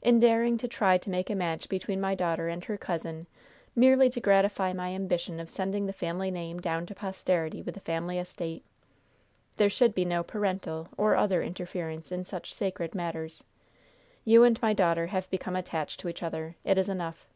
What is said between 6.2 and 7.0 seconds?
name down to